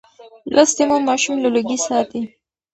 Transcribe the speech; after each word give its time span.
لوستې 0.53 0.83
مور 0.89 1.01
ماشوم 1.07 1.35
له 1.43 1.49
لوګي 1.55 1.77
ساتي. 1.87 2.21